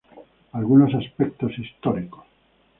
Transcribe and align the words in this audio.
Algunos 0.53 0.95
aspectos 0.95 1.55
históricos. 1.59 2.25